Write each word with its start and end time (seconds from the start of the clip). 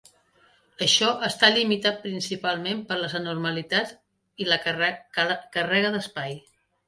Això 0.85 1.09
està 1.27 1.49
limitat 1.57 1.99
principalment 2.05 2.81
per 2.89 2.97
les 3.01 3.13
anormalitats 3.21 3.93
i 4.45 4.49
la 4.49 4.59
càrrega 5.19 5.93
d'espai. 5.99 6.35